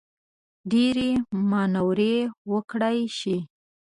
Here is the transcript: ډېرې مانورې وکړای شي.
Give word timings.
ډېرې 0.71 1.09
مانورې 1.49 2.15
وکړای 2.51 2.99
شي. 3.17 3.37